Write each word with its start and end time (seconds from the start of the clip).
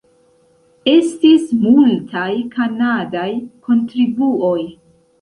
Estis 0.93 1.45
multaj 1.67 2.27
kanadaj 2.57 3.31
kontribuoj. 3.71 4.61